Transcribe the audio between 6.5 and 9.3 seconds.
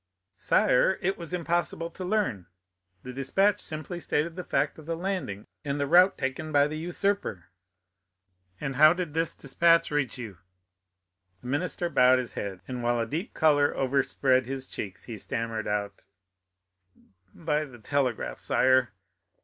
by the usurper." "And how did